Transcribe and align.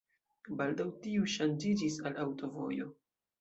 Baldaŭ 0.61 0.87
tiu 1.03 1.27
ŝanĝiĝis 1.33 1.99
al 2.11 2.19
aŭtovojo. 2.25 2.91